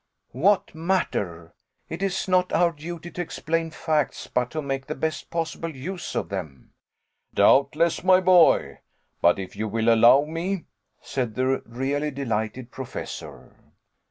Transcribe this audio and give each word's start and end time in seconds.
"What 0.31 0.73
matter! 0.73 1.53
It 1.87 2.01
is 2.01 2.27
not 2.27 2.51
our 2.53 2.71
duty 2.71 3.11
to 3.11 3.21
explain 3.21 3.69
facts, 3.69 4.25
but 4.25 4.49
to 4.49 4.59
make 4.59 4.87
the 4.87 4.95
best 4.95 5.29
possible 5.29 5.69
use 5.69 6.15
of 6.15 6.29
them." 6.29 6.73
"Doubtless, 7.35 8.03
my 8.03 8.19
boy; 8.19 8.79
but 9.21 9.37
if 9.37 9.55
you 9.55 9.67
will 9.67 9.93
allow 9.93 10.25
me" 10.25 10.65
said 11.01 11.35
the 11.35 11.61
really 11.67 12.09
delighted 12.09 12.71
Professor. 12.71 13.53